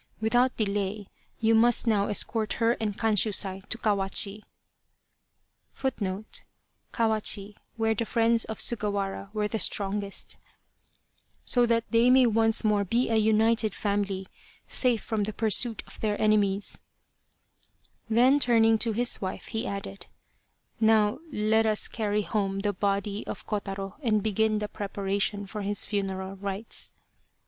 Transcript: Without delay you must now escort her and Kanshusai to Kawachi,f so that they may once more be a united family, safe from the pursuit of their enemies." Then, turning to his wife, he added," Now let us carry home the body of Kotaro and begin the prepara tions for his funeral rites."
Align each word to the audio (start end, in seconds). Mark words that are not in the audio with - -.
Without 0.19 0.57
delay 0.57 1.09
you 1.39 1.53
must 1.53 1.85
now 1.85 2.07
escort 2.07 2.53
her 2.53 2.71
and 2.81 2.97
Kanshusai 2.97 3.59
to 3.69 3.77
Kawachi,f 3.77 4.47
so 11.45 11.65
that 11.67 11.83
they 11.91 12.09
may 12.09 12.25
once 12.25 12.63
more 12.63 12.83
be 12.83 13.09
a 13.11 13.15
united 13.15 13.75
family, 13.75 14.25
safe 14.67 15.03
from 15.03 15.23
the 15.25 15.33
pursuit 15.33 15.83
of 15.85 15.99
their 15.99 16.19
enemies." 16.19 16.79
Then, 18.09 18.39
turning 18.39 18.79
to 18.79 18.93
his 18.93 19.21
wife, 19.21 19.45
he 19.49 19.67
added," 19.67 20.07
Now 20.79 21.19
let 21.31 21.67
us 21.67 21.87
carry 21.87 22.23
home 22.23 22.61
the 22.61 22.73
body 22.73 23.23
of 23.27 23.45
Kotaro 23.45 23.97
and 24.01 24.23
begin 24.23 24.57
the 24.57 24.67
prepara 24.67 25.21
tions 25.21 25.51
for 25.51 25.61
his 25.61 25.85
funeral 25.85 26.37
rites." 26.37 26.91